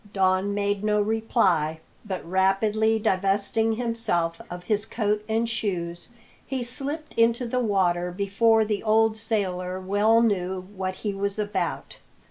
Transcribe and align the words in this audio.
Don 0.13 0.55
made 0.55 0.83
no 0.83 0.99
reply, 0.99 1.79
but 2.03 2.25
rapidly 2.27 2.97
divesting 2.97 3.73
himself 3.73 4.41
of 4.49 4.63
his 4.63 4.83
coat 4.83 5.23
and 5.29 5.47
shoes, 5.47 6.07
he 6.43 6.63
slipped 6.63 7.13
into 7.19 7.45
the 7.45 7.59
water 7.59 8.11
before 8.11 8.65
the 8.65 8.81
old 8.81 9.15
sailor 9.15 9.79
well 9.79 10.23
knew 10.23 10.61
what 10.75 10.95
he 11.05 11.13
was 11.13 11.37
about. 11.37 11.99